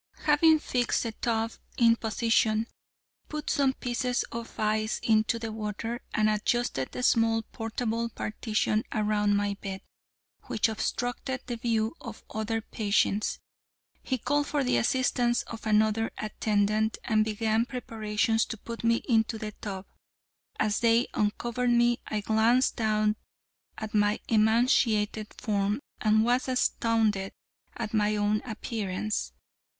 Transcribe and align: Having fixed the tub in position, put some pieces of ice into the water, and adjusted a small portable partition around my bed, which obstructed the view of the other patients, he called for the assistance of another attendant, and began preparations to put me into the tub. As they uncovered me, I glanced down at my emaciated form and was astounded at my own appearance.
Having 0.23 0.57
fixed 0.61 1.03
the 1.03 1.11
tub 1.11 1.51
in 1.77 1.95
position, 1.95 2.65
put 3.29 3.51
some 3.51 3.73
pieces 3.75 4.23
of 4.31 4.59
ice 4.59 4.97
into 5.03 5.37
the 5.37 5.51
water, 5.51 6.01
and 6.11 6.27
adjusted 6.27 6.95
a 6.95 7.03
small 7.03 7.43
portable 7.51 8.09
partition 8.09 8.83
around 8.91 9.35
my 9.35 9.55
bed, 9.61 9.83
which 10.47 10.67
obstructed 10.67 11.41
the 11.45 11.55
view 11.57 11.93
of 12.01 12.23
the 12.27 12.35
other 12.39 12.61
patients, 12.61 13.37
he 14.01 14.17
called 14.17 14.47
for 14.47 14.63
the 14.63 14.75
assistance 14.75 15.43
of 15.43 15.67
another 15.67 16.09
attendant, 16.17 16.97
and 17.03 17.23
began 17.23 17.63
preparations 17.67 18.43
to 18.45 18.57
put 18.57 18.83
me 18.83 19.03
into 19.07 19.37
the 19.37 19.51
tub. 19.61 19.85
As 20.59 20.79
they 20.79 21.09
uncovered 21.13 21.69
me, 21.69 21.99
I 22.07 22.21
glanced 22.21 22.75
down 22.75 23.17
at 23.77 23.93
my 23.93 24.19
emaciated 24.27 25.31
form 25.37 25.79
and 25.99 26.25
was 26.25 26.47
astounded 26.47 27.33
at 27.77 27.93
my 27.93 28.15
own 28.15 28.41
appearance. 28.41 29.33